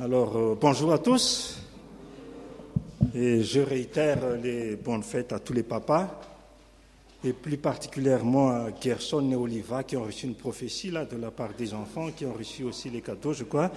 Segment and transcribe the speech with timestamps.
[0.00, 1.58] Alors, euh, bonjour à tous.
[3.16, 6.20] Et je réitère les bonnes fêtes à tous les papas,
[7.24, 11.32] et plus particulièrement à Gerson et Oliva qui ont reçu une prophétie là, de la
[11.32, 13.72] part des enfants, qui ont reçu aussi les cadeaux, je crois.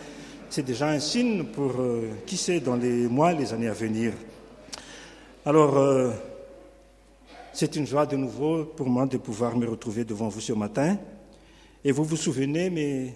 [0.47, 4.13] C'est déjà un signe pour, euh, qui sait, dans les mois, les années à venir.
[5.44, 6.12] Alors, euh,
[7.51, 10.99] c'est une joie de nouveau pour moi de pouvoir me retrouver devant vous ce matin.
[11.83, 13.15] Et vous vous souvenez, mais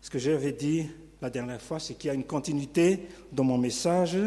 [0.00, 0.88] ce que j'avais dit
[1.24, 3.00] la dernière fois, c'est qu'il y a une continuité
[3.32, 4.18] dans mon message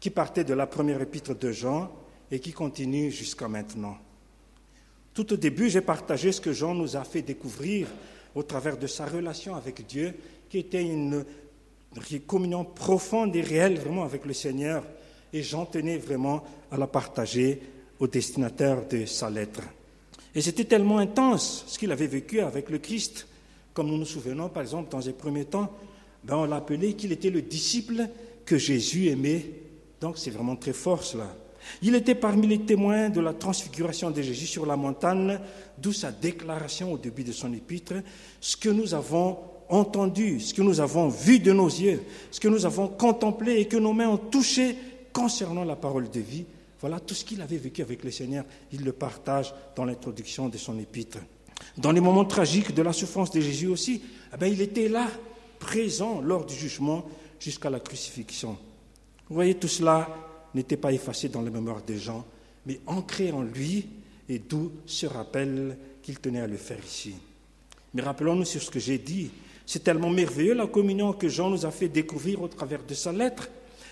[0.00, 1.92] qui partait de la première épître de Jean
[2.30, 3.98] et qui continue jusqu'à maintenant.
[5.12, 7.88] Tout au début, j'ai partagé ce que Jean nous a fait découvrir
[8.34, 10.14] au travers de sa relation avec Dieu,
[10.48, 11.26] qui était une
[12.26, 14.82] communion profonde et réelle vraiment avec le Seigneur.
[15.30, 17.60] Et Jean tenait vraiment à la partager
[18.00, 19.60] au destinataire de sa lettre.
[20.34, 23.28] Et c'était tellement intense ce qu'il avait vécu avec le Christ,
[23.74, 25.70] comme nous nous souvenons par exemple dans les premiers temps,
[26.24, 28.08] ben on l'appelait qu'il était le disciple
[28.44, 29.44] que Jésus aimait.
[30.00, 31.34] Donc c'est vraiment très fort cela.
[31.82, 35.38] Il était parmi les témoins de la transfiguration de Jésus sur la montagne,
[35.78, 37.94] d'où sa déclaration au début de son épître,
[38.40, 42.48] ce que nous avons entendu, ce que nous avons vu de nos yeux, ce que
[42.48, 44.76] nous avons contemplé et que nos mains ont touché
[45.12, 46.44] concernant la parole de vie,
[46.80, 48.44] voilà tout ce qu'il avait vécu avec le Seigneur.
[48.72, 51.18] Il le partage dans l'introduction de son épître.
[51.78, 54.02] Dans les moments tragiques de la souffrance de Jésus aussi,
[54.34, 55.06] eh bien, il était là,
[55.64, 57.06] présent lors du jugement
[57.40, 58.58] jusqu'à la crucifixion.
[59.30, 60.08] Vous voyez, tout cela
[60.54, 62.26] n'était pas effacé dans la mémoire des gens,
[62.66, 63.88] mais ancré en lui,
[64.28, 67.14] et d'où ce rappel qu'il tenait à le faire ici.
[67.94, 69.30] Mais rappelons-nous sur ce que j'ai dit.
[69.64, 73.12] C'est tellement merveilleux la communion que Jean nous a fait découvrir au travers de sa
[73.12, 73.48] lettre.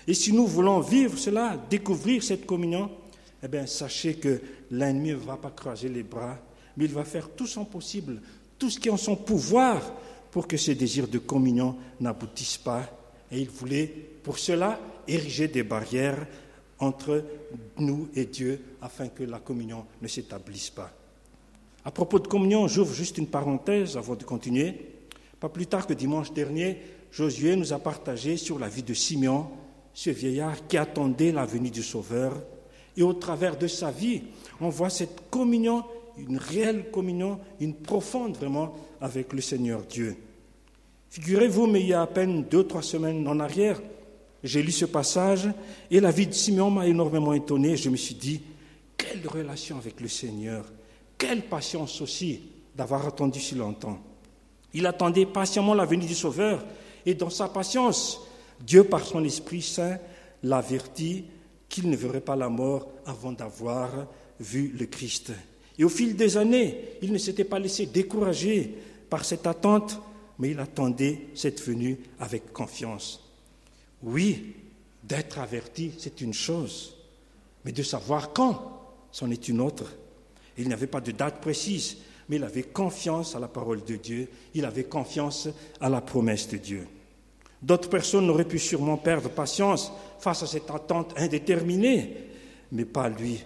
[0.07, 2.91] Et si nous voulons vivre cela, découvrir cette communion,
[3.41, 6.37] eh bien, sachez que l'ennemi ne va pas croiser les bras,
[6.77, 8.21] mais il va faire tout son possible,
[8.59, 9.81] tout ce qui est en son pouvoir
[10.33, 12.89] pour que ces désirs de communion n'aboutissent pas.
[13.31, 13.85] Et il voulait,
[14.23, 16.25] pour cela, ériger des barrières
[16.79, 17.23] entre
[17.77, 20.91] nous et Dieu afin que la communion ne s'établisse pas.
[21.85, 24.73] À propos de communion, j'ouvre juste une parenthèse avant de continuer.
[25.39, 26.79] Pas plus tard que dimanche dernier,
[27.11, 29.45] Josué nous a partagé sur la vie de Simeon,
[29.93, 32.41] ce vieillard qui attendait la venue du Sauveur.
[32.97, 34.23] Et au travers de sa vie,
[34.59, 35.83] on voit cette communion,
[36.17, 40.15] une réelle communion, une profonde vraiment avec le Seigneur Dieu.
[41.13, 43.79] Figurez-vous, mais il y a à peine deux, trois semaines en arrière,
[44.43, 45.47] j'ai lu ce passage
[45.91, 47.77] et la vie de Simeon m'a énormément étonné.
[47.77, 48.41] Je me suis dit,
[48.97, 50.65] quelle relation avec le Seigneur,
[51.15, 52.41] quelle patience aussi
[52.75, 53.99] d'avoir attendu si longtemps.
[54.73, 56.65] Il attendait patiemment la venue du Sauveur
[57.05, 58.19] et dans sa patience,
[58.59, 59.99] Dieu, par son Esprit Saint,
[60.41, 61.25] l'avertit
[61.69, 64.07] qu'il ne verrait pas la mort avant d'avoir
[64.39, 65.31] vu le Christ.
[65.77, 68.73] Et au fil des années, il ne s'était pas laissé décourager
[69.11, 70.01] par cette attente,
[70.39, 73.23] mais il attendait cette venue avec confiance.
[74.01, 74.55] Oui,
[75.03, 76.95] d'être averti, c'est une chose,
[77.65, 79.93] mais de savoir quand, c'en est une autre.
[80.57, 81.97] Il n'y avait pas de date précise,
[82.29, 85.49] mais il avait confiance à la parole de Dieu, il avait confiance
[85.79, 86.87] à la promesse de Dieu.
[87.61, 92.17] D'autres personnes auraient pu sûrement perdre patience face à cette attente indéterminée,
[92.71, 93.43] mais pas lui.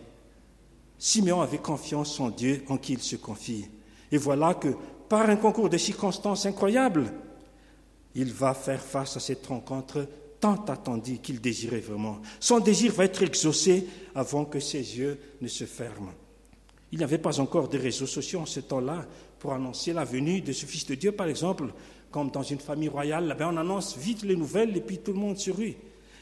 [0.97, 3.67] Simeon avait confiance en Dieu en qui il se confie.
[4.11, 4.69] Et voilà que,
[5.09, 7.11] par un concours de circonstances incroyables,
[8.15, 10.07] il va faire face à cette rencontre
[10.39, 12.19] tant attendue qu'il désirait vraiment.
[12.39, 16.11] Son désir va être exaucé avant que ses yeux ne se ferment.
[16.91, 19.05] Il n'y avait pas encore de réseaux sociaux en ce temps-là
[19.39, 21.65] pour annoncer la venue de ce Fils de Dieu, par exemple
[22.11, 25.19] comme dans une famille royale, là on annonce vite les nouvelles et puis tout le
[25.19, 25.75] monde se rue.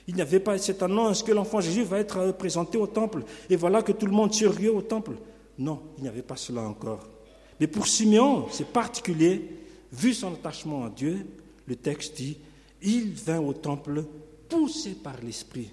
[0.07, 3.55] Il n'y avait pas cette annonce que l'enfant Jésus va être présenté au temple et
[3.55, 5.13] voilà que tout le monde se rue au temple.
[5.57, 7.14] Non, il n'y avait pas cela encore.
[7.59, 9.49] Mais pour Simeon, c'est particulier,
[9.91, 11.25] vu son attachement à Dieu,
[11.67, 12.37] le texte dit,
[12.81, 14.05] il vint au temple
[14.49, 15.71] poussé par l'Esprit.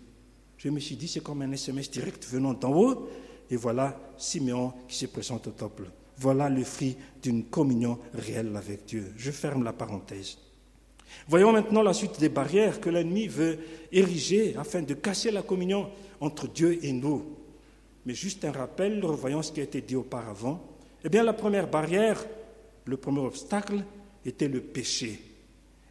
[0.56, 3.08] Je me suis dit, c'est comme un SMS direct venant d'en haut,
[3.50, 5.90] et voilà Simeon qui se présente au temple.
[6.18, 9.12] Voilà le fruit d'une communion réelle avec Dieu.
[9.16, 10.38] Je ferme la parenthèse.
[11.28, 13.58] Voyons maintenant la suite des barrières que l'ennemi veut
[13.90, 15.90] ériger afin de casser la communion
[16.20, 17.24] entre Dieu et nous.
[18.06, 20.71] Mais juste un rappel, revoyons ce qui a été dit auparavant.
[21.04, 22.24] Eh bien, la première barrière,
[22.84, 23.84] le premier obstacle,
[24.24, 25.20] était le péché.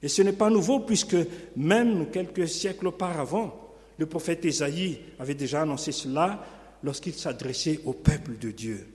[0.01, 1.17] Et ce n'est pas nouveau puisque
[1.55, 3.53] même quelques siècles auparavant,
[3.97, 6.43] le prophète Ésaïe avait déjà annoncé cela
[6.83, 8.87] lorsqu'il s'adressait au peuple de Dieu.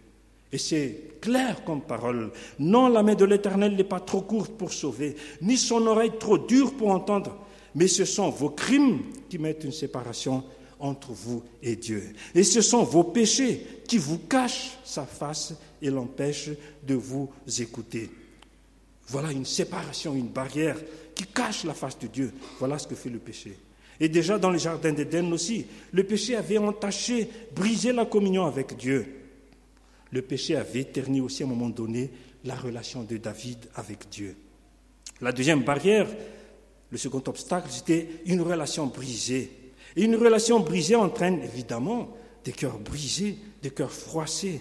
[0.51, 2.33] Et c'est clair comme parole.
[2.59, 6.39] Non, la main de l'Éternel n'est pas trop courte pour sauver, ni son oreille trop
[6.39, 7.37] dure pour entendre,
[7.75, 10.43] mais ce sont vos crimes qui mettent une séparation
[10.79, 12.03] entre vous et Dieu.
[12.35, 16.51] Et ce sont vos péchés qui vous cachent sa face et l'empêchent
[16.83, 18.11] de vous écouter.
[19.09, 20.77] Voilà une séparation, une barrière
[21.15, 22.33] qui cache la face de Dieu.
[22.59, 23.57] Voilà ce que fait le péché.
[23.99, 28.77] Et déjà dans le jardin d'Éden aussi, le péché avait entaché, brisé la communion avec
[28.77, 29.07] Dieu.
[30.11, 32.11] Le péché avait terni aussi à un moment donné
[32.45, 34.37] la relation de David avec Dieu.
[35.21, 36.07] La deuxième barrière,
[36.91, 39.51] le second obstacle, c'était une relation brisée.
[39.97, 42.15] Et une relation brisée entraîne évidemment
[42.45, 44.61] des cœurs brisés, des cœurs froissés.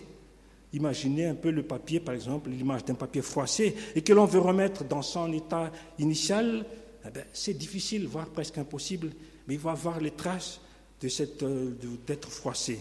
[0.74, 4.40] Imaginez un peu le papier, par exemple, l'image d'un papier froissé, et que l'on veut
[4.40, 6.66] remettre dans son état initial,
[7.08, 9.12] eh ben, c'est difficile, voire presque impossible,
[9.48, 10.60] mais il va avoir les traces
[11.04, 11.72] euh,
[12.08, 12.80] d'être froissé.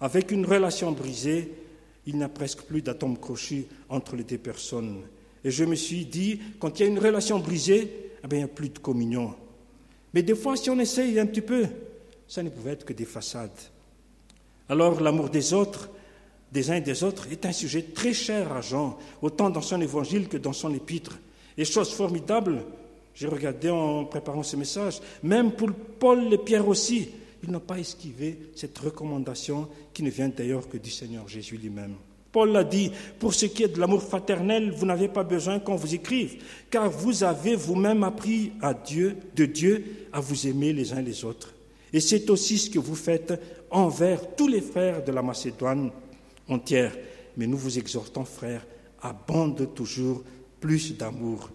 [0.00, 1.52] Avec une relation brisée,
[2.06, 5.02] il n'y a presque plus d'atomes crochus entre les deux personnes.
[5.44, 8.44] Et je me suis dit, quand il y a une relation brisée, eh bien, il
[8.44, 9.34] n'y a plus de communion.
[10.12, 11.66] Mais des fois, si on essaye un petit peu,
[12.26, 13.50] ça ne pouvait être que des façades.
[14.68, 15.90] Alors, l'amour des autres,
[16.54, 19.80] des uns et des autres, est un sujet très cher à Jean, autant dans son
[19.80, 21.18] évangile que dans son épître.
[21.58, 22.62] Et chose formidable,
[23.12, 27.08] j'ai regardé en préparant ce message, même pour Paul et Pierre aussi,
[27.42, 31.94] ils n'ont pas esquivé cette recommandation qui ne vient d'ailleurs que du Seigneur Jésus lui-même.
[32.30, 35.76] Paul l'a dit, pour ce qui est de l'amour fraternel, vous n'avez pas besoin qu'on
[35.76, 36.36] vous écrive,
[36.70, 41.24] car vous avez vous-même appris à Dieu, de Dieu, à vous aimer les uns les
[41.24, 41.52] autres.
[41.92, 43.34] Et c'est aussi ce que vous faites
[43.70, 45.90] envers tous les frères de la Macédoine
[46.48, 46.96] entière.
[47.36, 48.66] Mais nous vous exhortons, frères,
[49.02, 50.22] abonde toujours
[50.60, 51.50] plus d'amour.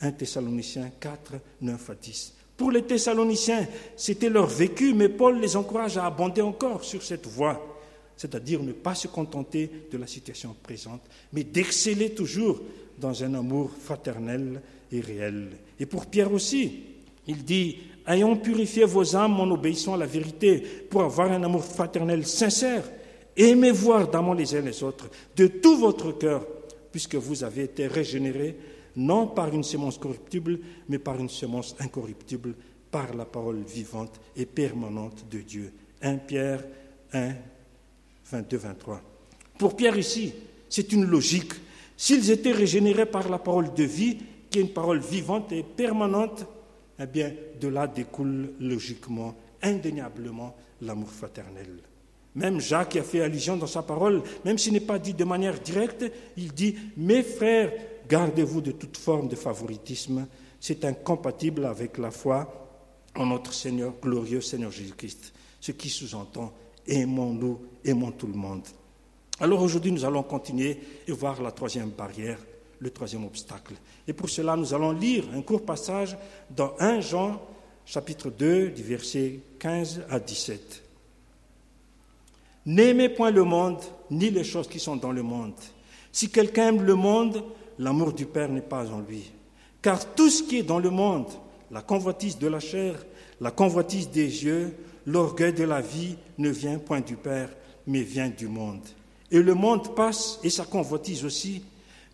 [0.00, 2.34] 1 Thessaloniciens 4, 9 à 10.
[2.56, 3.66] Pour les Thessaloniciens,
[3.96, 7.80] c'était leur vécu, mais Paul les encourage à abonder encore sur cette voie,
[8.16, 11.02] c'est-à-dire ne pas se contenter de la situation présente,
[11.32, 12.60] mais d'exceller toujours
[12.98, 15.48] dans un amour fraternel et réel.
[15.78, 16.80] Et pour Pierre aussi,
[17.26, 21.64] il dit, ayons purifié vos âmes en obéissant à la vérité pour avoir un amour
[21.64, 22.84] fraternel sincère.
[23.36, 26.46] Aimez-vous ardemment les uns les autres de tout votre cœur,
[26.90, 28.56] puisque vous avez été régénérés
[28.96, 32.54] non par une semence corruptible, mais par une semence incorruptible,
[32.90, 35.72] par la parole vivante et permanente de Dieu.
[36.00, 36.64] 1 Pierre
[37.12, 37.34] 1,
[38.30, 39.02] 22, 23.
[39.58, 40.32] Pour Pierre ici,
[40.68, 41.52] c'est une logique.
[41.96, 44.18] S'ils étaient régénérés par la parole de vie,
[44.50, 46.46] qui est une parole vivante et permanente,
[46.98, 51.80] eh bien, de là découle logiquement, indéniablement, l'amour fraternel.
[52.36, 55.58] Même Jacques a fait allusion dans sa parole, même s'il n'est pas dit de manière
[55.58, 56.04] directe,
[56.36, 57.72] il dit Mes frères,
[58.08, 60.26] Gardez-vous de toute forme de favoritisme.
[60.60, 62.68] C'est incompatible avec la foi
[63.14, 65.32] en notre Seigneur, glorieux Seigneur Jésus-Christ.
[65.60, 66.52] Ce qui sous-entend
[66.86, 68.62] aimons-nous, aimons tout le monde.
[69.40, 72.38] Alors aujourd'hui, nous allons continuer et voir la troisième barrière,
[72.78, 73.74] le troisième obstacle.
[74.06, 76.16] Et pour cela, nous allons lire un court passage
[76.48, 77.42] dans 1 Jean,
[77.84, 80.85] chapitre 2, du verset 15 à 17.
[82.66, 83.80] N'aimez point le monde,
[84.10, 85.54] ni les choses qui sont dans le monde.
[86.10, 87.44] Si quelqu'un aime le monde,
[87.78, 89.30] l'amour du Père n'est pas en lui.
[89.80, 91.28] Car tout ce qui est dans le monde,
[91.70, 92.94] la convoitise de la chair,
[93.40, 94.74] la convoitise des yeux,
[95.06, 97.50] l'orgueil de la vie ne vient point du Père,
[97.86, 98.82] mais vient du monde.
[99.30, 101.62] Et le monde passe et sa convoitise aussi,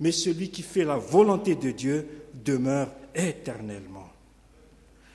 [0.00, 2.08] mais celui qui fait la volonté de Dieu
[2.44, 4.08] demeure éternellement.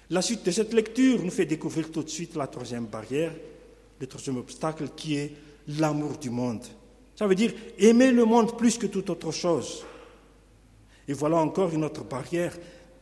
[0.09, 3.33] La suite de cette lecture nous fait découvrir tout de suite la troisième barrière,
[3.99, 5.33] le troisième obstacle qui est
[5.67, 6.63] l'amour du monde.
[7.15, 9.83] Ça veut dire aimer le monde plus que toute autre chose.
[11.07, 12.55] Et voilà encore une autre barrière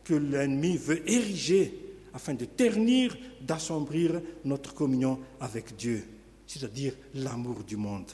[0.04, 6.02] que l'ennemi veut ériger afin de ternir, d'assombrir notre communion avec Dieu,
[6.46, 8.10] c'est-à-dire l'amour du monde.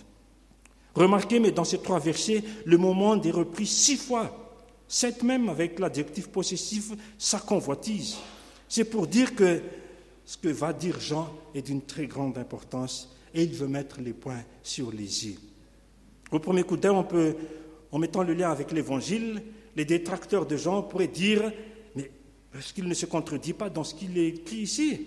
[0.95, 4.57] Remarquez, mais dans ces trois versets, le mot monde est repris six fois,
[4.89, 8.17] sept même avec l'adjectif possessif, sa convoitise.
[8.69, 9.63] C'est pour dire que
[10.25, 14.13] ce que va dire Jean est d'une très grande importance et il veut mettre les
[14.13, 15.39] points sur les i.
[16.31, 16.95] Au premier coup d'œil,
[17.91, 19.43] en mettant le lien avec l'Évangile,
[19.77, 21.53] les détracteurs de Jean pourraient dire,
[21.95, 22.11] mais
[22.57, 25.07] est-ce qu'il ne se contredit pas dans ce qu'il écrit ici?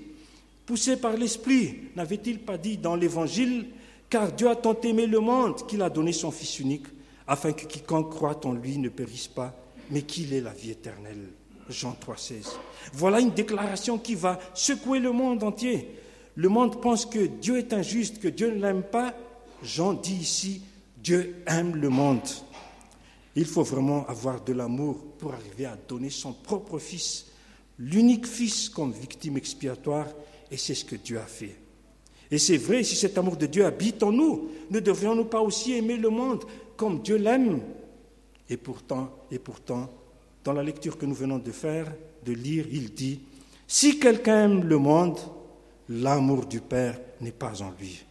[0.65, 3.67] Poussé par l'Esprit, n'avait-il pas dit dans l'Évangile,
[4.09, 6.87] car Dieu a tant aimé le monde qu'il a donné son Fils unique,
[7.27, 9.55] afin que quiconque croit en lui ne périsse pas,
[9.89, 11.29] mais qu'il ait la vie éternelle?
[11.69, 12.53] Jean 3,16.
[12.93, 15.89] Voilà une déclaration qui va secouer le monde entier.
[16.35, 19.13] Le monde pense que Dieu est injuste, que Dieu ne l'aime pas.
[19.63, 20.61] Jean dit ici,
[21.01, 22.27] Dieu aime le monde.
[23.35, 27.27] Il faut vraiment avoir de l'amour pour arriver à donner son propre fils,
[27.79, 30.07] l'unique fils comme victime expiatoire,
[30.51, 31.55] et c'est ce que Dieu a fait.
[32.31, 35.73] Et c'est vrai, si cet amour de Dieu habite en nous, ne devrions-nous pas aussi
[35.73, 36.43] aimer le monde
[36.75, 37.61] comme Dieu l'aime?
[38.49, 39.89] Et pourtant, et pourtant,
[40.43, 41.93] dans la lecture que nous venons de faire,
[42.25, 43.19] de lire, il dit,
[43.67, 45.19] si quelqu'un aime le monde,
[45.89, 48.03] l'amour du Père n'est pas en lui.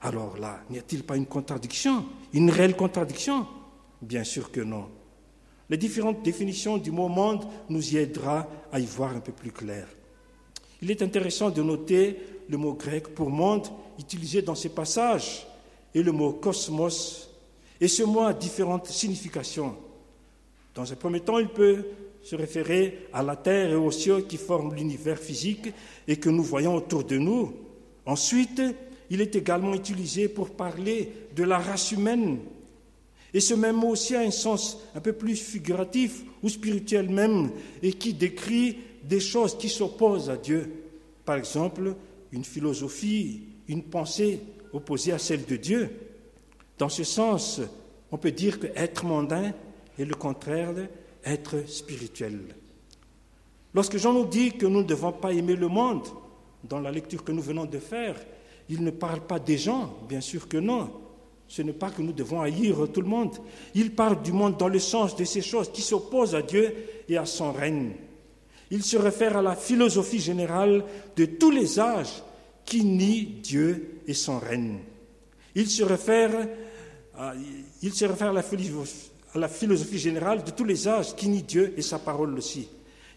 [0.00, 3.46] Alors là, n'y a-t-il pas une contradiction, une réelle contradiction?
[4.00, 4.88] Bien sûr que non.
[5.68, 9.52] Les différentes définitions du mot monde nous y aidera à y voir un peu plus
[9.52, 9.86] clair.
[10.80, 13.66] Il est intéressant de noter le mot grec pour monde
[13.98, 15.46] utilisé dans ces passages
[15.94, 17.28] et le mot cosmos.
[17.80, 19.76] Et ce mot a différentes significations.
[20.74, 21.84] Dans un premier temps, il peut
[22.22, 25.72] se référer à la Terre et aux cieux qui forment l'univers physique
[26.06, 27.52] et que nous voyons autour de nous.
[28.06, 28.60] Ensuite,
[29.10, 32.38] il est également utilisé pour parler de la race humaine.
[33.32, 37.50] Et ce même mot aussi a un sens un peu plus figuratif ou spirituel même,
[37.82, 40.70] et qui décrit des choses qui s'opposent à Dieu.
[41.24, 41.94] Par exemple,
[42.32, 44.40] une philosophie, une pensée
[44.72, 45.90] opposée à celle de Dieu.
[46.78, 47.60] Dans ce sens,
[48.10, 49.52] on peut dire que être mondain
[49.98, 50.74] est le contraire
[51.24, 52.40] d'être spirituel.
[53.74, 56.06] Lorsque Jean nous dit que nous ne devons pas aimer le monde,
[56.64, 58.16] dans la lecture que nous venons de faire,
[58.68, 60.90] il ne parle pas des gens, bien sûr que non.
[61.46, 63.36] Ce n'est pas que nous devons haïr tout le monde.
[63.74, 66.74] Il parle du monde dans le sens de ces choses qui s'opposent à Dieu
[67.08, 67.92] et à son règne.
[68.70, 70.84] Il se réfère à la philosophie générale
[71.16, 72.22] de tous les âges
[72.66, 74.80] qui nie Dieu et son règne.
[75.54, 76.48] Il se réfère
[77.16, 77.32] à,
[77.82, 78.42] il se réfère à, la
[79.34, 82.68] à la philosophie générale de tous les âges qui nie Dieu et sa parole aussi.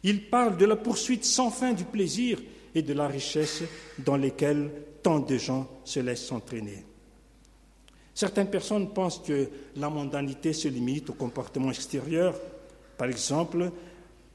[0.03, 2.39] Il parle de la poursuite sans fin du plaisir
[2.73, 3.63] et de la richesse
[3.99, 4.69] dans lesquelles
[5.03, 6.85] tant de gens se laissent entraîner.
[8.13, 12.35] Certaines personnes pensent que la mondanité se limite au comportement extérieur.
[12.97, 13.71] Par exemple,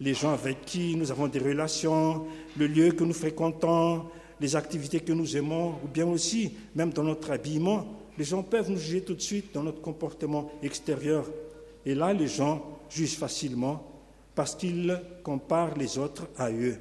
[0.00, 4.06] les gens avec qui nous avons des relations, le lieu que nous fréquentons,
[4.40, 7.86] les activités que nous aimons, ou bien aussi, même dans notre habillement,
[8.18, 11.26] les gens peuvent nous juger tout de suite dans notre comportement extérieur.
[11.86, 13.82] Et là, les gens jugent facilement
[14.34, 16.76] parce qu'ils comparent les autres à eux.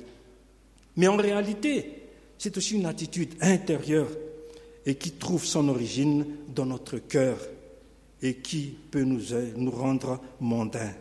[0.97, 2.03] Mais en réalité,
[2.37, 4.09] c'est aussi une attitude intérieure
[4.85, 7.37] et qui trouve son origine dans notre cœur
[8.21, 9.21] et qui peut nous,
[9.55, 10.93] nous rendre mondains.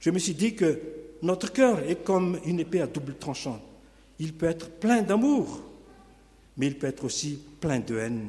[0.00, 0.80] Je me suis dit que
[1.22, 3.60] notre cœur est comme une épée à double tranchant.
[4.18, 5.62] Il peut être plein d'amour,
[6.56, 8.28] mais il peut être aussi plein de haine.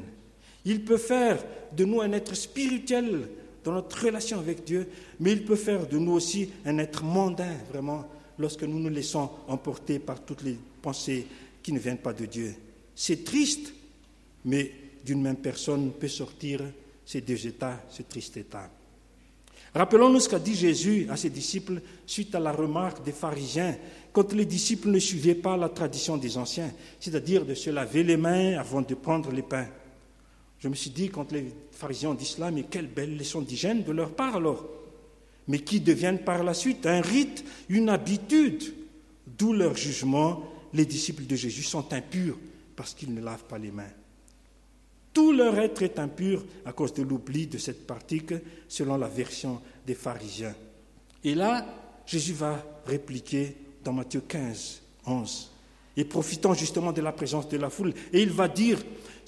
[0.65, 1.44] Il peut faire
[1.75, 3.29] de nous un être spirituel
[3.72, 4.88] notre relation avec Dieu,
[5.20, 8.06] mais il peut faire de nous aussi un être mondain, vraiment,
[8.38, 11.28] lorsque nous nous laissons emporter par toutes les pensées
[11.62, 12.56] qui ne viennent pas de Dieu.
[12.96, 13.74] C'est triste,
[14.46, 14.72] mais
[15.06, 16.62] d'une même personne peut sortir
[17.06, 18.70] ces deux états, ce triste état.
[19.74, 23.76] Rappelons-nous ce qu'a dit Jésus à ses disciples suite à la remarque des pharisiens
[24.12, 28.18] quand les disciples ne suivaient pas la tradition des anciens, c'est-à-dire de se laver les
[28.18, 29.68] mains avant de prendre les pains.
[30.60, 34.12] Je me suis dit, quand les pharisiens cela, mais quelle belle leçon d'hygiène de leur
[34.12, 34.66] part alors
[35.48, 38.74] Mais qui deviennent par la suite un rite, une habitude,
[39.25, 42.38] d'où leur jugement, les disciples de Jésus sont impurs
[42.75, 43.92] parce qu'ils ne lavent pas les mains.
[45.13, 48.34] Tout leur être est impur à cause de l'oubli de cette pratique,
[48.68, 50.56] selon la version des pharisiens.
[51.24, 51.66] Et là,
[52.06, 55.51] Jésus va répliquer dans Matthieu 15, 11,
[55.98, 58.80] et profitant justement de la présence de la foule, et il va dire,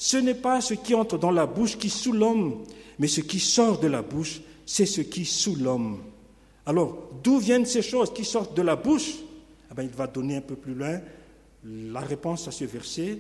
[0.02, 2.64] ce n'est pas ce qui entre dans la bouche qui sous l'homme,
[2.98, 6.00] mais ce qui sort de la bouche, c'est ce qui sous l'homme.
[6.66, 9.18] Alors, d'où viennent ces choses qui sortent de la bouche?
[9.72, 11.00] Eh bien, Il va donner un peu plus loin
[11.64, 13.20] la réponse à ce verset,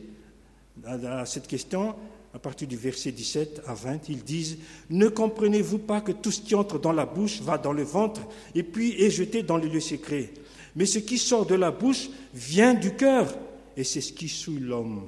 [0.83, 1.93] à cette question
[2.33, 4.57] à partir du verset 17 à 20, ils disent
[4.89, 8.21] Ne comprenez-vous pas que tout ce qui entre dans la bouche va dans le ventre
[8.55, 10.31] et puis est jeté dans les lieux secrets?
[10.75, 13.37] Mais ce qui sort de la bouche vient du cœur
[13.77, 15.03] et c'est ce qui souille l'homme.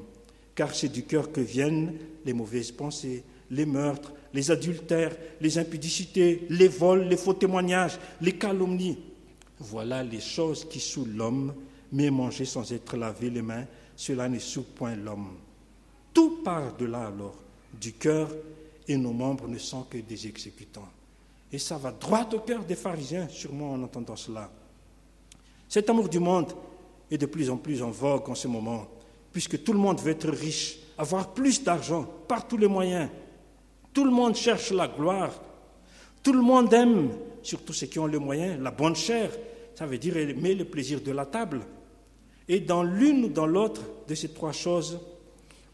[0.56, 1.94] Car c'est du cœur que viennent
[2.26, 8.34] les mauvaises pensées, les meurtres, les adultères, les impudicités, les vols, les faux témoignages, les
[8.34, 9.00] calomnies.
[9.60, 11.54] Voilà les choses qui souillent l'homme,
[11.92, 15.38] mais manger sans être lavé les mains, cela ne souille point l'homme.
[16.14, 17.36] Tout part de là alors,
[17.80, 18.30] du cœur,
[18.88, 20.90] et nos membres ne sont que des exécutants.
[21.52, 24.52] Et ça va droit au cœur des pharisiens, sûrement en entendant cela.
[25.70, 26.54] Cet amour du monde
[27.10, 28.88] est de plus en plus en vogue en ce moment,
[29.34, 33.10] puisque tout le monde veut être riche, avoir plus d'argent par tous les moyens.
[33.92, 35.32] Tout le monde cherche la gloire.
[36.22, 37.10] Tout le monde aime,
[37.42, 39.32] surtout ceux qui ont les moyens, la bonne chair.
[39.76, 41.62] Ça veut dire aimer le plaisir de la table.
[42.48, 45.00] Et dans l'une ou dans l'autre de ces trois choses,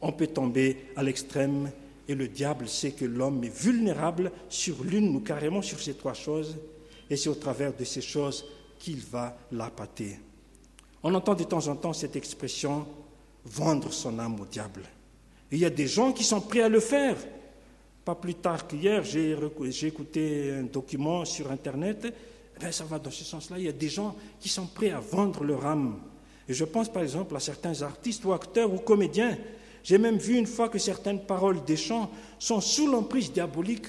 [0.01, 1.69] on peut tomber à l'extrême
[2.07, 6.15] et le diable sait que l'homme est vulnérable sur l'une ou carrément sur ces trois
[6.15, 6.57] choses,
[7.07, 8.45] et c'est au travers de ces choses
[8.79, 10.19] qu'il va l'appâter.
[11.03, 12.87] On entend de temps en temps cette expression
[13.49, 14.83] vendre son âme au diable.
[15.51, 17.17] Il y a des gens qui sont prêts à le faire.
[18.05, 22.13] Pas plus tard qu'hier, j'ai écouté un document sur Internet.
[22.61, 23.57] Eh ça va dans ce sens-là.
[23.57, 25.99] Il y a des gens qui sont prêts à vendre leur âme.
[26.47, 29.37] Et je pense par exemple à certains artistes ou acteurs ou comédiens
[29.83, 33.87] j'ai même vu une fois que certaines paroles des chants sont sous l'emprise diabolique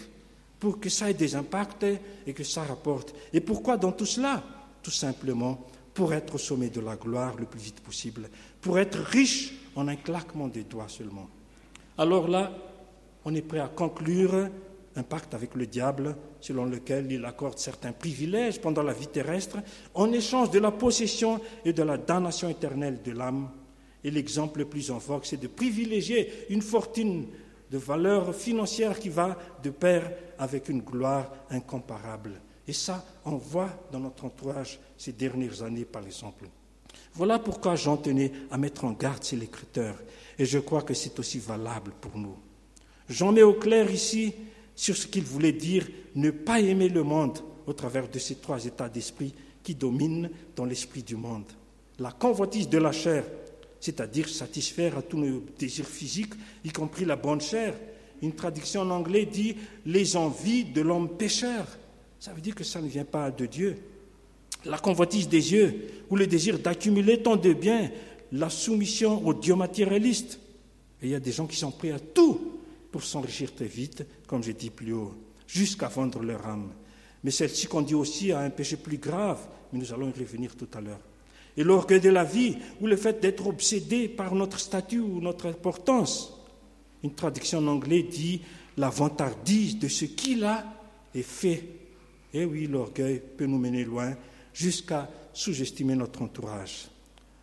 [0.58, 1.86] pour que ça ait des impacts
[2.26, 3.14] et que ça rapporte.
[3.32, 4.42] Et pourquoi dans tout cela?
[4.82, 8.98] Tout simplement pour être au sommet de la gloire le plus vite possible, pour être
[8.98, 11.28] riche en un claquement des doigts seulement.
[11.98, 12.52] Alors là,
[13.24, 14.48] on est prêt à conclure
[14.96, 19.58] un pacte avec le diable selon lequel il accorde certains privilèges pendant la vie terrestre
[19.94, 23.50] en échange de la possession et de la damnation éternelle de l'âme.
[24.02, 27.26] Et l'exemple le plus en vogue, c'est de privilégier une fortune
[27.70, 32.40] de valeur financière qui va de pair avec une gloire incomparable.
[32.66, 36.46] Et ça, on voit dans notre entourage ces dernières années, par exemple.
[37.14, 39.96] Voilà pourquoi j'en tenais à mettre en garde ces lecteurs.
[40.38, 42.36] Et je crois que c'est aussi valable pour nous.
[43.08, 44.32] J'en mets au clair ici
[44.74, 48.64] sur ce qu'il voulait dire ne pas aimer le monde au travers de ces trois
[48.64, 51.44] états d'esprit qui dominent dans l'esprit du monde.
[51.98, 53.24] La convoitise de la chair,
[53.80, 57.74] c'est-à-dire satisfaire à tous nos désirs physiques, y compris la bonne chair.
[58.22, 61.66] Une traduction en anglais dit les envies de l'homme pécheur.
[62.18, 63.76] Ça veut dire que ça ne vient pas de Dieu.
[64.64, 67.90] La convoitise des yeux, ou le désir d'accumuler tant de biens,
[68.32, 70.38] la soumission au Dieu matérialiste.
[71.02, 72.58] Et il y a des gens qui sont prêts à tout
[72.92, 75.14] pour s'enrichir très vite, comme j'ai dit plus haut,
[75.46, 76.70] jusqu'à vendre leur âme.
[77.24, 79.38] Mais celle-ci conduit aussi à un péché plus grave,
[79.72, 81.00] mais nous allons y revenir tout à l'heure
[81.56, 85.46] et l'orgueil de la vie, ou le fait d'être obsédé par notre statut ou notre
[85.46, 86.32] importance.
[87.02, 88.40] Une traduction en anglais dit
[88.76, 90.64] la vantardise de ce qu'il a
[91.14, 91.64] et fait.
[92.32, 94.14] Et oui, l'orgueil peut nous mener loin
[94.52, 96.88] jusqu'à sous-estimer notre entourage.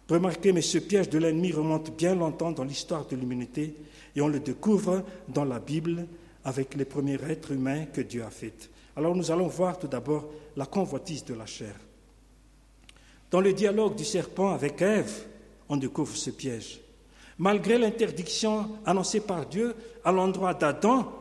[0.09, 3.75] Remarquez, mais ce piège de l'ennemi remonte bien longtemps dans l'histoire de l'humanité
[4.15, 6.07] et on le découvre dans la Bible
[6.45, 8.69] avec les premiers êtres humains que Dieu a faits.
[8.95, 11.75] Alors nous allons voir tout d'abord la convoitise de la chair.
[13.29, 15.25] Dans le dialogue du serpent avec Ève,
[15.67, 16.79] on découvre ce piège.
[17.37, 21.11] Malgré l'interdiction annoncée par Dieu à l'endroit d'Adam,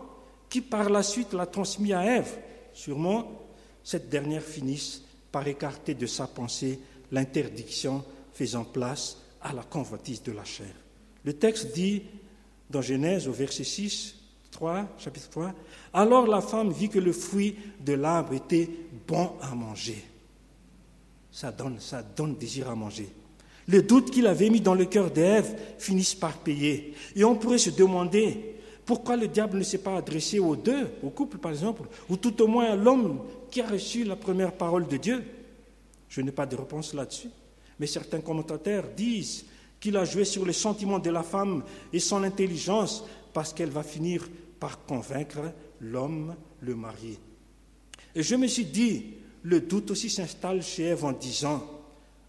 [0.48, 2.38] qui par la suite l'a transmis à Ève,
[2.72, 3.48] sûrement,
[3.82, 5.02] cette dernière finisse
[5.32, 6.80] par écarter de sa pensée
[7.12, 10.74] l'interdiction faisant place à la convoitise de la chair.
[11.24, 12.02] Le texte dit
[12.70, 14.14] dans Genèse au verset 6,
[14.50, 15.54] 3, chapitre 3,
[15.92, 18.68] Alors la femme vit que le fruit de l'arbre était
[19.06, 20.04] bon à manger
[21.36, 23.10] ça donne, ça donne désir à manger.
[23.68, 26.94] Le doute qu'il avait mis dans le cœur d'Ève finissent par payer.
[27.14, 28.55] Et on pourrait se demander
[28.86, 32.40] pourquoi le diable ne s'est pas adressé aux deux, au couple par exemple, ou tout
[32.40, 33.20] au moins à l'homme
[33.50, 35.24] qui a reçu la première parole de Dieu?
[36.08, 37.30] Je n'ai pas de réponse là-dessus.
[37.80, 39.44] Mais certains commentateurs disent
[39.80, 43.82] qu'il a joué sur les sentiments de la femme et son intelligence parce qu'elle va
[43.82, 44.28] finir
[44.60, 47.18] par convaincre l'homme, le mari.
[48.14, 51.75] Et je me suis dit, le doute aussi s'installe chez Ève en disant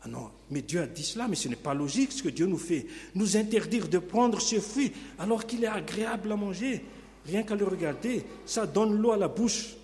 [0.07, 2.57] non, mais Dieu a dit cela, mais ce n'est pas logique ce que Dieu nous
[2.57, 2.85] fait.
[3.15, 6.83] Nous interdire de prendre ce fruit alors qu'il est agréable à manger.
[7.25, 9.75] Rien qu'à le regarder, ça donne l'eau à la bouche.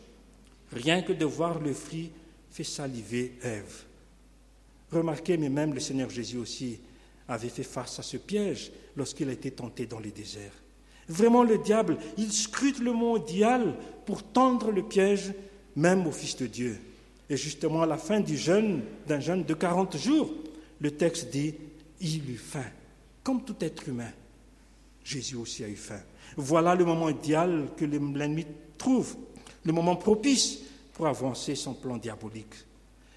[0.71, 2.11] Rien que de voir le fruit
[2.49, 3.83] fait saliver Ève.
[4.91, 6.79] Remarquez, mais même le Seigneur Jésus aussi
[7.27, 10.53] avait fait face à ce piège lorsqu'il a été tenté dans les déserts.
[11.07, 15.33] Vraiment, le diable, il scrute le mondial pour tendre le piège
[15.75, 16.79] même au Fils de Dieu.
[17.33, 20.31] Et justement, à la fin du jeûne, d'un jeûne de 40 jours,
[20.79, 21.55] le texte dit
[21.99, 22.69] Il eut faim,
[23.23, 24.11] comme tout être humain.
[25.03, 25.99] Jésus aussi a eu faim.
[26.37, 28.45] Voilà le moment idéal que l'ennemi
[28.77, 29.15] trouve,
[29.65, 30.59] le moment propice
[30.93, 32.53] pour avancer son plan diabolique.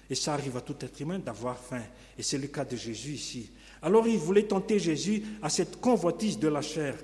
[0.09, 1.83] Et ça arrive à tout être humain d'avoir faim.
[2.17, 3.51] Et c'est le cas de Jésus ici.
[3.83, 6.95] Alors il voulait tenter Jésus à cette convoitise de la chair.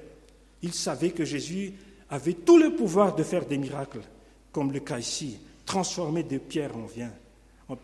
[0.63, 1.73] Il savait que Jésus
[2.09, 4.01] avait tout le pouvoir de faire des miracles,
[4.51, 7.11] comme le cas ici transformer de pierre en vin,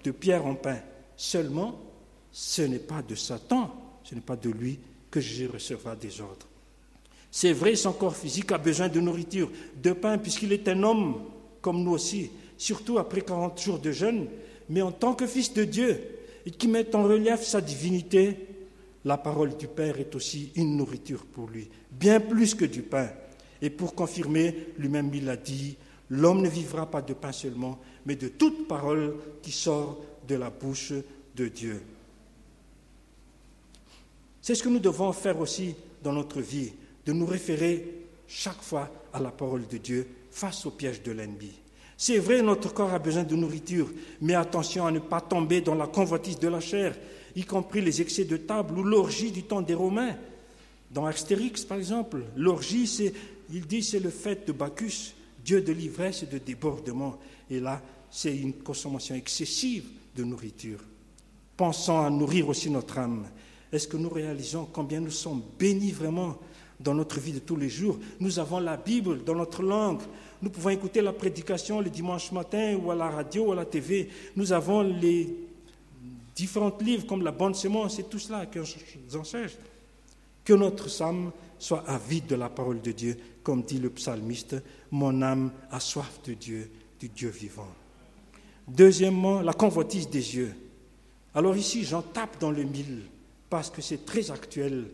[0.04, 0.80] de pierre en pain.
[1.16, 1.80] Seulement,
[2.32, 6.48] ce n'est pas de Satan, ce n'est pas de lui que je recevrai des ordres.
[7.32, 11.22] C'est vrai, son corps physique a besoin de nourriture, de pain, puisqu'il est un homme
[11.62, 14.28] comme nous aussi, surtout après 40 jours de jeûne,
[14.70, 16.02] mais en tant que fils de Dieu,
[16.46, 18.48] et qui met en relief sa divinité,
[19.06, 23.10] la parole du Père est aussi une nourriture pour lui, bien plus que du pain.
[23.62, 25.78] Et pour confirmer, lui-même il a dit,
[26.10, 30.50] L'homme ne vivra pas de pain seulement, mais de toute parole qui sort de la
[30.50, 30.94] bouche
[31.36, 31.82] de Dieu.
[34.42, 36.74] C'est ce que nous devons faire aussi dans notre vie,
[37.06, 41.52] de nous référer chaque fois à la parole de Dieu face au piège de l'ennemi.
[41.98, 43.92] C'est vrai, notre corps a besoin de nourriture,
[44.22, 46.96] mais attention à ne pas tomber dans la convoitise de la chair,
[47.36, 50.16] y compris les excès de table ou l'orgie du temps des Romains.
[50.92, 53.12] Dans Astérix, par exemple, l'orgie,
[53.52, 55.14] il dit, c'est le fait de Bacchus,
[55.50, 57.18] Dieu de l'ivresse et de débordement.
[57.50, 57.82] Et là,
[58.12, 59.84] c'est une consommation excessive
[60.16, 60.78] de nourriture.
[61.58, 63.26] Pensons à nourrir aussi notre âme.
[63.72, 66.38] Est-ce que nous réalisons combien nous sommes bénis vraiment
[66.80, 67.98] dans notre vie de tous les jours?
[68.20, 70.02] Nous avons la Bible dans notre langue.
[70.40, 73.66] Nous pouvons écouter la prédication le dimanche matin ou à la radio ou à la
[73.66, 74.08] TV.
[74.36, 75.36] Nous avons les
[76.36, 78.60] différents livres comme la bonne sémence et tout cela que
[79.18, 79.50] enseigne.
[80.46, 84.56] Que notre âme soit avide de la parole de Dieu, comme dit le psalmiste,
[84.92, 87.68] mon âme a soif de Dieu, du Dieu vivant.
[88.68, 90.54] Deuxièmement, la convoitise des yeux.
[91.36, 93.04] Alors ici, j'en tape dans le mille,
[93.50, 94.86] parce que c'est très actuel,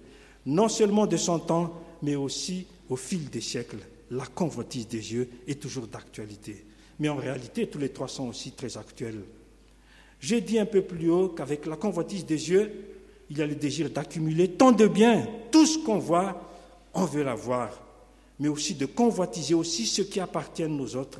[0.45, 3.79] non seulement de son temps, mais aussi au fil des siècles.
[4.11, 6.63] La convoitise des yeux est toujours d'actualité.
[6.99, 9.23] Mais en réalité, tous les trois sont aussi très actuels.
[10.19, 12.71] J'ai dit un peu plus haut qu'avec la convoitise des yeux,
[13.29, 16.54] il y a le désir d'accumuler tant de biens, tout ce qu'on voit,
[16.95, 17.69] on veut l'avoir,
[18.39, 21.19] mais aussi de convoitiser aussi ce qui appartient aux autres,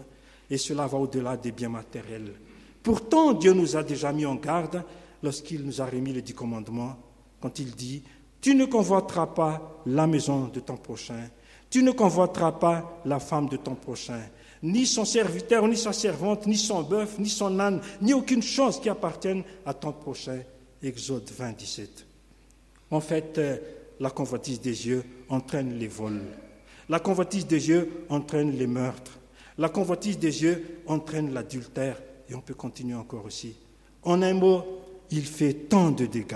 [0.49, 2.33] et cela va au-delà des biens matériels.
[2.81, 4.83] Pourtant, Dieu nous a déjà mis en garde
[5.21, 6.95] lorsqu'il nous a remis les dix commandements,
[7.41, 8.03] quand il dit,
[8.41, 11.29] tu ne convoiteras pas la maison de ton prochain,
[11.69, 14.21] tu ne convoiteras pas la femme de ton prochain,
[14.61, 18.79] ni son serviteur, ni sa servante, ni son bœuf, ni son âne, ni aucune chose
[18.79, 20.39] qui appartienne à ton prochain.
[20.81, 22.05] Exode 20, 17.
[22.91, 23.57] En fait, euh,
[23.99, 26.21] la convoitise des yeux entraîne les vols.
[26.89, 29.19] La convoitise des yeux entraîne les meurtres.
[29.57, 32.01] La convoitise des yeux entraîne l'adultère.
[32.29, 33.55] Et on peut continuer encore aussi.
[34.03, 34.63] En un mot,
[35.11, 36.35] il fait tant de dégâts.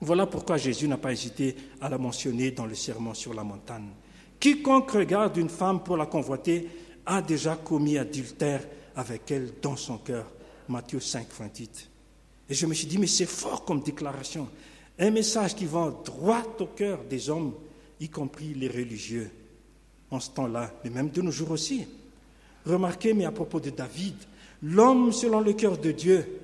[0.00, 3.90] Voilà pourquoi Jésus n'a pas hésité à la mentionner dans le serment sur la montagne.
[4.38, 6.68] Quiconque regarde une femme pour la convoiter
[7.04, 8.62] a déjà commis adultère
[8.96, 10.26] avec elle dans son cœur.
[10.68, 11.90] Matthieu 5, 28.
[12.48, 14.48] Et je me suis dit, mais c'est fort comme déclaration.
[15.00, 17.54] Un message qui va droit au cœur des hommes,
[18.00, 19.30] y compris les religieux,
[20.10, 21.86] en ce temps-là, mais même de nos jours aussi.
[22.66, 24.14] Remarquez, mais à propos de David,
[24.62, 26.40] l'homme selon le cœur de Dieu,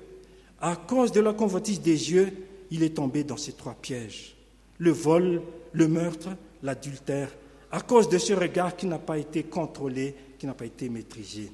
[0.59, 2.33] à cause de la convoitise des yeux,
[2.71, 4.35] il est tombé dans ces trois pièges.
[4.79, 6.29] Le vol, le meurtre,
[6.63, 7.29] l'adultère,
[7.71, 11.51] à cause de ce regard qui n'a pas été contrôlé, qui n'a pas été maîtrisé.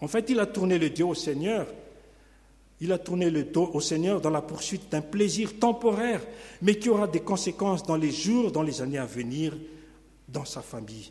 [0.00, 1.66] En fait, il a tourné le Dieu au Seigneur
[2.80, 6.22] il a tourné le dos au Seigneur dans la poursuite d'un plaisir temporaire,
[6.62, 9.56] mais qui aura des conséquences dans les jours, dans les années à venir,
[10.28, 11.10] dans sa famille.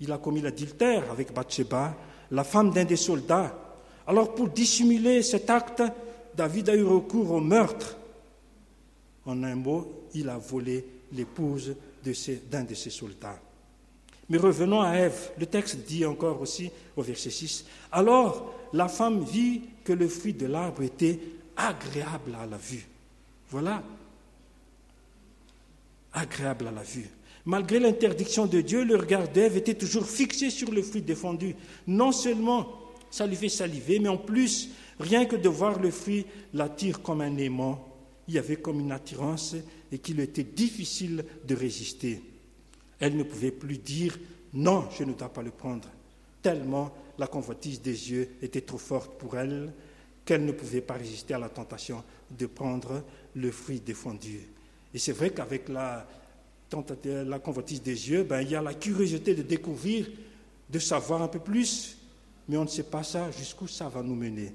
[0.00, 1.96] Il a commis l'adultère avec Bathsheba,
[2.30, 3.58] la femme d'un des soldats.
[4.06, 5.82] Alors pour dissimuler cet acte,
[6.36, 7.96] David a eu recours au meurtre.
[9.26, 11.74] En un mot, il a volé l'épouse
[12.50, 13.38] d'un de ses soldats.
[14.30, 15.32] Mais revenons à Ève.
[15.38, 20.32] Le texte dit encore aussi au verset 6, Alors la femme vit que le fruit
[20.32, 21.18] de l'arbre était
[21.56, 22.86] agréable à la vue.
[23.50, 23.82] Voilà.
[26.12, 27.08] Agréable à la vue.
[27.44, 31.56] Malgré l'interdiction de Dieu, le regard d'Ève était toujours fixé sur le fruit défendu.
[31.86, 32.68] Non seulement
[33.10, 37.20] ça lui fait saliver, mais en plus, rien que de voir le fruit l'attire comme
[37.20, 37.84] un aimant.
[38.28, 39.56] Il y avait comme une attirance
[39.90, 42.22] et qu'il était difficile de résister.
[43.00, 44.18] Elle ne pouvait plus dire
[44.52, 45.88] non, je ne dois pas le prendre,
[46.42, 49.72] tellement la convoitise des yeux était trop forte pour elle
[50.24, 53.02] qu'elle ne pouvait pas résister à la tentation de prendre
[53.34, 54.40] le fruit défendu.
[54.94, 56.06] Et c'est vrai qu'avec la,
[57.04, 60.08] la convoitise des yeux, ben, il y a la curiosité de découvrir,
[60.68, 61.98] de savoir un peu plus,
[62.48, 64.52] mais on ne sait pas ça jusqu'où ça va nous mener.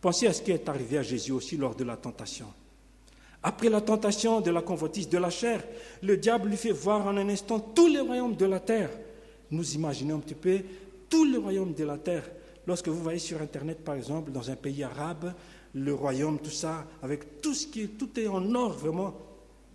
[0.00, 2.46] Pensez à ce qui est arrivé à Jésus aussi lors de la tentation.
[3.46, 5.62] Après la tentation de la convoitise de la chair,
[6.02, 8.88] le diable lui fait voir en un instant tous les royaumes de la terre.
[9.50, 10.62] Nous imaginons un petit peu
[11.10, 12.24] tous les royaumes de la terre.
[12.66, 15.34] Lorsque vous voyez sur Internet, par exemple, dans un pays arabe,
[15.74, 19.14] le royaume, tout ça, avec tout ce qui est, tout est en or, vraiment,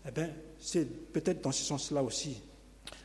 [0.08, 2.42] eh bien, c'est peut-être dans ce sens-là aussi.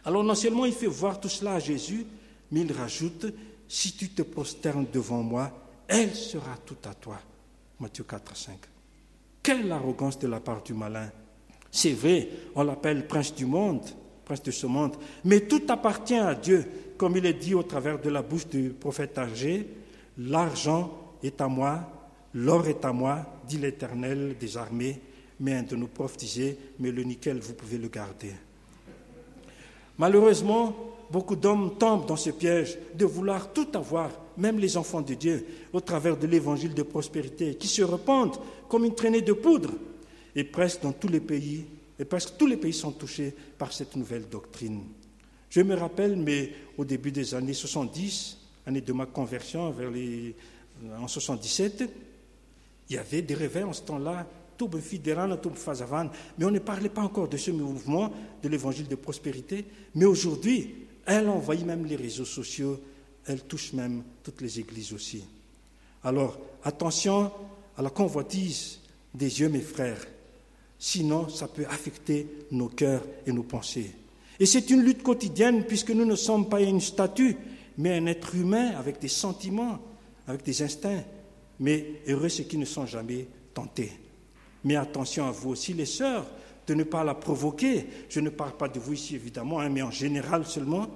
[0.07, 2.07] Alors, non seulement il fait voir tout cela à Jésus,
[2.51, 3.27] mais il rajoute,
[3.69, 5.53] si tu te prosternes devant moi,
[5.87, 7.21] elle sera tout à toi.
[7.79, 8.74] Matthieu 4, 5.
[9.45, 11.11] Quelle arrogance de la part du malin.
[11.71, 13.83] C'est vrai, on l'appelle prince du monde,
[14.25, 16.65] prince de ce monde, mais tout appartient à Dieu,
[16.97, 19.69] comme il est dit au travers de la bouche du prophète âgé,
[20.17, 21.81] l'argent est à moi,
[22.33, 24.99] l'or est à moi, dit l'Éternel des armées,
[25.39, 28.33] mais un de nos profs disait, mais le nickel, vous pouvez le garder.
[29.99, 30.75] Malheureusement,
[31.11, 35.47] beaucoup d'hommes tombent dans ce piège de vouloir tout avoir, même les enfants de Dieu,
[35.73, 39.71] au travers de l'évangile de prospérité, qui se repentent comme une traînée de poudre.
[40.37, 41.65] Et presque dans tous les pays,
[41.99, 44.83] et presque tous les pays sont touchés par cette nouvelle doctrine.
[45.49, 50.35] Je me rappelle, mais au début des années 70, année de ma conversion vers les,
[50.99, 51.89] en 77,
[52.91, 54.27] il y avait des réveils en ce temps-là,
[56.39, 59.65] mais on ne parlait pas encore de ce mouvement de l'évangile de prospérité.
[59.95, 60.75] Mais aujourd'hui,
[61.07, 62.81] elle envahit même les réseaux sociaux,
[63.27, 65.25] elle touche même toutes les églises aussi.
[66.03, 67.31] Alors, attention
[67.77, 68.81] à la convoitise
[69.15, 70.07] des yeux, mes frères.
[70.79, 73.93] Sinon, ça peut affecter nos cœurs et nos pensées.
[74.39, 77.37] Et c'est une lutte quotidienne puisque nous ne sommes pas une statue,
[77.79, 79.79] mais un être humain avec des sentiments,
[80.27, 81.05] avec des instincts.
[81.61, 83.93] Mais heureux ceux qui ne sont jamais tentés.
[84.65, 86.27] Mais attention à vous aussi, les sœurs,
[86.67, 87.87] de ne pas la provoquer.
[88.09, 90.89] Je ne parle pas de vous ici, évidemment, hein, mais en général seulement.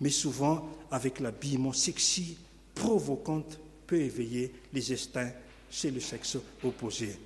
[0.00, 2.36] Mais souvent, avec l'habillement sexy,
[2.74, 5.32] provocante, peut éveiller les instincts
[5.70, 7.16] chez le sexe opposé.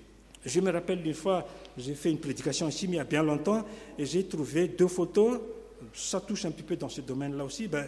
[0.44, 1.46] Je me rappelle d'une fois,
[1.78, 3.64] j'ai fait une prédication ici, mais il y a bien longtemps,
[3.98, 5.40] et j'ai trouvé deux photos,
[5.92, 7.86] ça touche un petit peu dans ce domaine-là aussi, ben,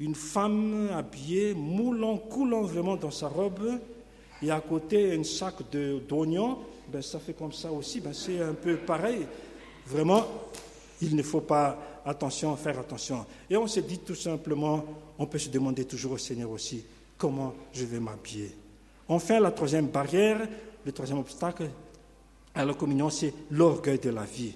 [0.00, 3.78] une femme habillée, moulant, coulant vraiment dans sa robe,
[4.42, 5.56] et à côté un sac
[6.08, 9.26] d'oignons, ben, ça fait comme ça aussi, ben, c'est un peu pareil.
[9.86, 10.26] Vraiment,
[11.04, 13.26] il ne faut pas attention, faire attention.
[13.48, 14.84] Et on se dit tout simplement,
[15.18, 16.84] on peut se demander toujours au Seigneur aussi,
[17.16, 18.54] comment je vais m'habiller.
[19.08, 20.48] Enfin, la troisième barrière,
[20.84, 21.68] le troisième obstacle
[22.54, 24.54] à la communion, c'est l'orgueil de la vie.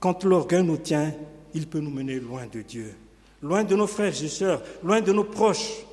[0.00, 1.12] Quand l'orgueil nous tient,
[1.54, 2.94] il peut nous mener loin de Dieu,
[3.42, 5.84] loin de nos frères et sœurs, loin de nos proches.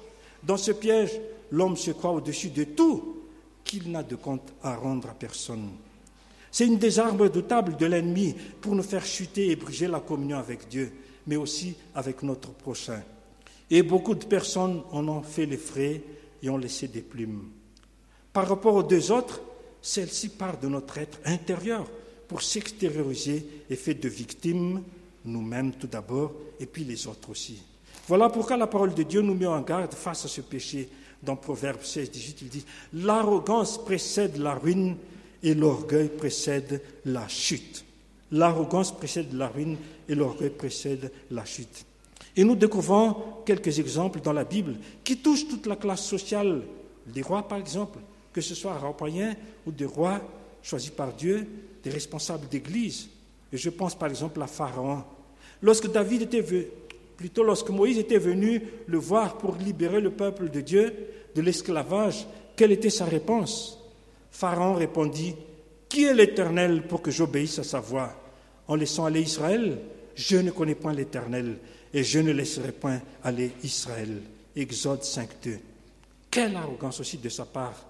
[0.43, 1.19] Dans ce piège,
[1.51, 3.17] l'homme se croit au-dessus de tout,
[3.63, 5.69] qu'il n'a de compte à rendre à personne.
[6.53, 10.37] C'est une des armes redoutables de l'ennemi pour nous faire chuter et briser la communion
[10.37, 10.93] avec Dieu,
[11.25, 13.01] mais aussi avec notre prochain.
[13.71, 16.03] Et beaucoup de personnes en ont fait les frais
[16.43, 17.49] et ont laissé des plumes.
[18.31, 19.41] Par rapport aux deux autres,
[19.81, 21.89] celle-ci part de notre être intérieur
[22.27, 24.83] pour s'extérioriser et fait de victimes
[25.25, 27.63] nous-mêmes tout d'abord et puis les autres aussi.
[28.07, 30.87] Voilà pourquoi la parole de Dieu nous met en garde face à ce péché.
[31.23, 34.97] Dans Proverbe 16, 18, il dit L'arrogance précède la ruine
[35.43, 37.83] et l'orgueil précède la chute.
[38.31, 39.77] L'arrogance précède la ruine
[40.07, 41.85] et l'orgueil précède la chute.
[42.35, 46.63] Et nous découvrons quelques exemples dans la Bible qui touchent toute la classe sociale,
[47.05, 47.99] des rois par exemple,
[48.31, 49.35] que ce soit païens
[49.67, 50.19] ou des rois
[50.63, 51.45] choisis par Dieu,
[51.83, 53.09] des responsables d'église.
[53.51, 55.03] Et je pense par exemple à Pharaon.
[55.61, 56.43] Lorsque David était
[57.17, 60.93] plutôt lorsque Moïse était venu le voir pour libérer le peuple de Dieu
[61.35, 62.25] de l'esclavage,
[62.55, 63.82] quelle était sa réponse?
[64.33, 65.35] Pharaon répondit
[65.87, 68.13] Qui est l'Éternel pour que j'obéisse à sa voix?
[68.67, 69.77] En laissant aller Israël,
[70.15, 71.57] je ne connais point l'Éternel
[71.93, 74.21] et je ne laisserai point aller Israël.
[74.55, 75.59] Exode 5.2.
[76.31, 77.85] Quelle arrogance aussi de sa part.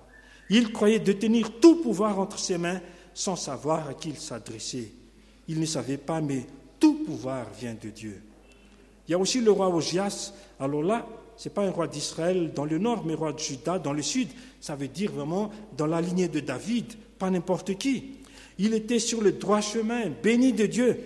[0.49, 2.81] Il croyait détenir tout pouvoir entre ses mains
[3.13, 4.91] sans savoir à qui il s'adressait.
[5.47, 6.45] Il ne savait pas, mais
[6.79, 8.21] tout pouvoir vient de Dieu.
[9.07, 10.33] Il y a aussi le roi Ogias.
[10.59, 11.05] Alors là,
[11.37, 14.01] ce n'est pas un roi d'Israël dans le nord, mais roi de Juda dans le
[14.01, 14.29] sud.
[14.61, 18.15] Ça veut dire vraiment dans la lignée de David, pas n'importe qui.
[18.59, 20.97] Il était sur le droit chemin, béni de Dieu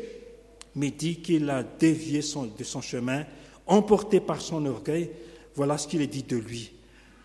[0.78, 3.26] mais dit qu'il a dévié de son chemin,
[3.66, 5.10] emporté par son orgueil.
[5.56, 6.72] Voilà ce qu'il est dit de lui.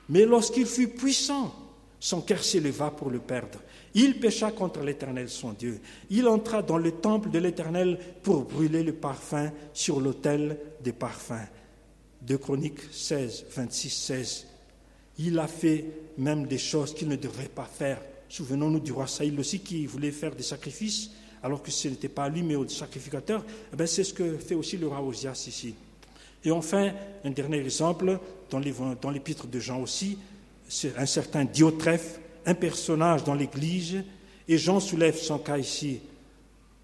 [0.09, 1.55] Mais lorsqu'il fut puissant,
[2.01, 3.61] son cœur s'éleva pour le perdre.
[3.95, 5.81] Il pécha contre l'Éternel, son Dieu.
[6.09, 11.47] Il entra dans le temple de l'Éternel pour brûler le parfum sur l'autel des parfums.
[12.27, 14.47] De Chroniques 16, 26, 16.
[15.19, 15.85] Il a fait
[16.19, 18.01] même des choses qu'il ne devrait pas faire.
[18.29, 21.11] Souvenons-nous du roi Saïl aussi qui voulait faire des sacrifices
[21.43, 23.45] alors que ce n'était pas lui mais au sacrificateur,
[23.77, 25.75] eh c'est ce que fait aussi le roi Osias ici.
[26.45, 26.93] Et enfin,
[27.25, 28.19] un dernier exemple,
[28.51, 30.19] dans l'épître de Jean aussi,
[30.69, 34.03] c'est un certain Diotrephe, un personnage dans l'Église,
[34.49, 36.01] et Jean soulève son cas ici.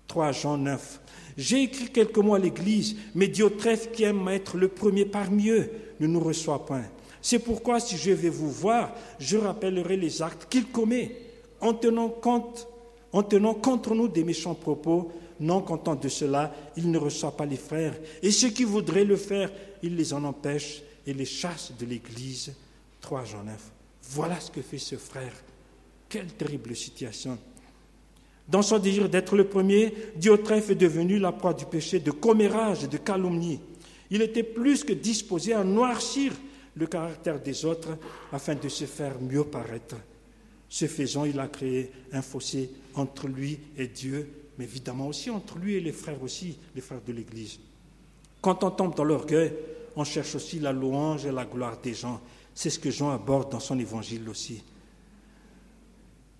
[0.06, 1.00] 3 Jean 9.
[1.38, 5.70] J'ai écrit quelques mots à l'Église, mais Diotrephe, qui aime être le premier parmi eux,
[6.00, 6.84] ne nous reçoit point.
[7.22, 11.16] C'est pourquoi, si je vais vous voir, je rappellerai les actes qu'il commet,
[11.60, 12.68] en tenant compte
[13.12, 17.46] en tenant contre nous des méchants propos, non content de cela, il ne reçoit pas
[17.46, 17.96] les frères.
[18.22, 19.50] Et ceux qui voudraient le faire,
[19.82, 22.52] il les en empêche et les chasse de l'Église.
[23.00, 23.54] 3 Jean 9.
[24.10, 25.32] Voilà ce que fait ce frère.
[26.08, 27.38] Quelle terrible situation.
[28.48, 32.84] Dans son désir d'être le premier, Diotrephe est devenu la proie du péché de commérage
[32.84, 33.60] et de calomnie.
[34.10, 36.32] Il était plus que disposé à noircir
[36.74, 37.98] le caractère des autres
[38.32, 39.96] afin de se faire mieux paraître.
[40.68, 45.58] Ce faisant, il a créé un fossé entre lui et Dieu, mais évidemment aussi entre
[45.58, 47.58] lui et les frères aussi, les frères de l'Église.
[48.40, 49.52] Quand on tombe dans l'orgueil,
[49.96, 52.20] on cherche aussi la louange et la gloire des gens.
[52.54, 54.62] C'est ce que Jean aborde dans son évangile aussi.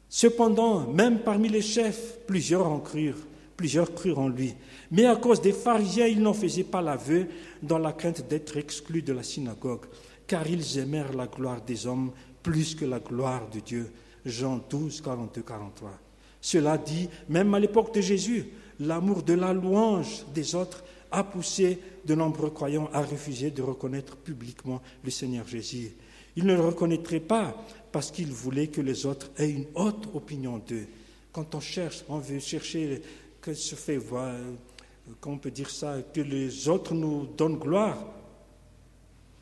[0.09, 4.55] Cependant, même parmi les chefs, plusieurs en crurent, plusieurs crurent en lui.
[4.90, 7.27] Mais à cause des pharisiens, ils n'en faisaient pas l'aveu
[7.62, 9.87] dans la crainte d'être exclus de la synagogue,
[10.27, 13.92] car ils aimèrent la gloire des hommes plus que la gloire de Dieu.
[14.25, 15.90] Jean 12, 42, 43.
[16.40, 18.47] Cela dit, même à l'époque de Jésus,
[18.81, 24.16] l'amour de la louange des autres a poussé de nombreux croyants à refuser de reconnaître
[24.16, 25.92] publiquement le Seigneur Jésus.
[26.38, 27.53] Ils ne le reconnaîtraient pas
[27.90, 30.87] parce qu'ils voulaient que les autres aient une haute opinion d'eux.
[31.33, 33.03] Quand on cherche, on veut chercher
[33.40, 34.37] que se fait voir,
[35.20, 37.98] comment on peut dire ça, que les autres nous donnent gloire,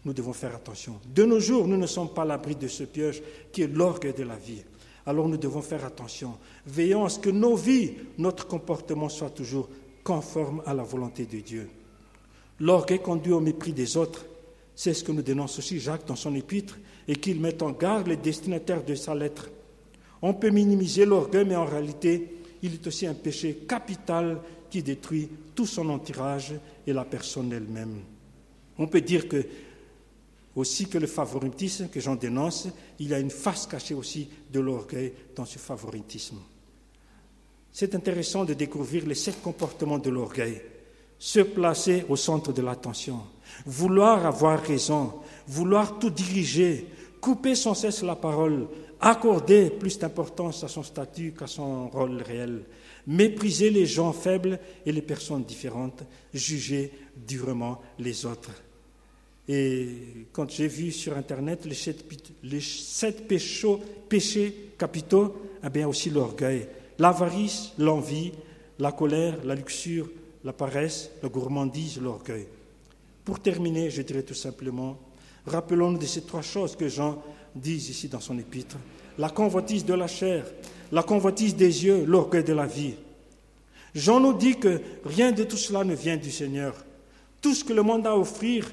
[0.06, 0.98] nous devons faire attention.
[1.14, 4.22] De nos jours, nous ne sommes pas l'abri de ce piège qui est l'orgue de
[4.22, 4.64] la vie.
[5.04, 6.38] Alors nous devons faire attention.
[6.64, 9.68] Veillons à ce que nos vies, notre comportement soit toujours
[10.02, 11.68] conforme à la volonté de Dieu.
[12.58, 14.24] L'orgueil conduit au mépris des autres.
[14.74, 16.78] C'est ce que nous dénonce aussi Jacques dans son épître
[17.08, 19.50] et qu'il met en garde les destinataires de sa lettre.
[20.22, 24.40] On peut minimiser l'orgueil, mais en réalité, il est aussi un péché capital
[24.70, 26.54] qui détruit tout son entourage
[26.86, 28.00] et la personne elle-même.
[28.78, 29.46] On peut dire que
[30.56, 34.58] aussi que le favoritisme que j'en dénonce, il y a une face cachée aussi de
[34.58, 36.38] l'orgueil dans ce favoritisme.
[37.72, 40.62] C'est intéressant de découvrir les sept comportements de l'orgueil.
[41.18, 43.20] Se placer au centre de l'attention,
[43.64, 45.14] vouloir avoir raison,
[45.48, 46.86] vouloir tout diriger,
[47.20, 48.66] couper sans cesse la parole,
[49.00, 52.62] accorder plus d'importance à son statut qu'à son rôle réel,
[53.06, 56.02] mépriser les gens faibles et les personnes différentes,
[56.32, 58.52] juger durement les autres.
[59.48, 63.28] Et quand j'ai vu sur Internet les sept,
[64.08, 66.66] péchés, capitaux, eh bien aussi l'orgueil,
[66.98, 68.32] l'avarice, l'envie,
[68.78, 70.08] la colère, la luxure,
[70.46, 72.46] la paresse, la gourmandise, l'orgueil.
[73.24, 74.96] Pour terminer, je dirais tout simplement,
[75.44, 77.20] rappelons-nous de ces trois choses que Jean
[77.52, 78.76] dit ici dans son épître.
[79.18, 80.46] La convoitise de la chair,
[80.92, 82.94] la convoitise des yeux, l'orgueil de la vie.
[83.92, 86.76] Jean nous dit que rien de tout cela ne vient du Seigneur.
[87.42, 88.72] Tout ce que le monde a à offrir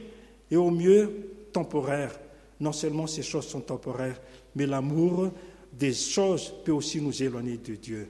[0.51, 2.19] et au mieux temporaire.
[2.59, 4.21] Non seulement ces choses sont temporaires,
[4.55, 5.31] mais l'amour
[5.71, 8.07] des choses peut aussi nous éloigner de Dieu.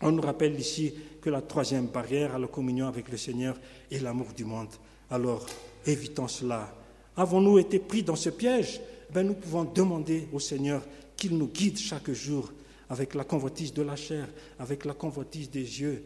[0.00, 3.56] On nous rappelle ici que la troisième barrière à la communion avec le Seigneur
[3.90, 4.68] est l'amour du monde.
[5.10, 5.44] Alors,
[5.84, 6.72] évitons cela.
[7.16, 8.80] Avons-nous été pris dans ce piège?
[9.12, 10.82] Ben, Nous pouvons demander au Seigneur
[11.16, 12.52] qu'il nous guide chaque jour
[12.88, 16.04] avec la convoitise de la chair, avec la convoitise des yeux,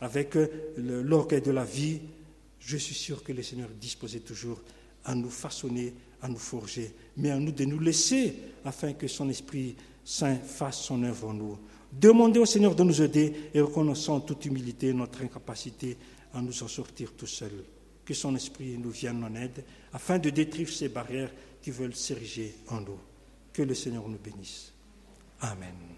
[0.00, 2.00] avec euh, l'orgueil de la vie.
[2.58, 4.60] Je suis sûr que le Seigneur disposait toujours
[5.04, 9.28] à nous façonner, à nous forger, mais à nous de nous laisser afin que son
[9.28, 11.58] Esprit Saint fasse son œuvre en nous.
[11.92, 15.96] Demandez au Seigneur de nous aider et reconnaissons toute humilité notre incapacité
[16.34, 17.64] à nous en sortir tout seuls.
[18.04, 21.30] Que son Esprit nous vienne en aide afin de détruire ces barrières
[21.62, 22.98] qui veulent s'ériger en nous.
[23.52, 24.72] Que le Seigneur nous bénisse.
[25.40, 25.97] Amen.